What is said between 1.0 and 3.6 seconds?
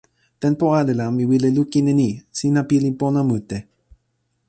mi wile lukin e ni: sina pilin pona mute.